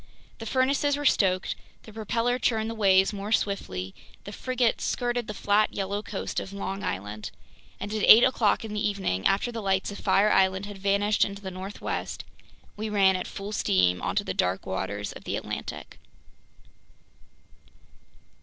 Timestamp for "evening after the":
8.83-9.61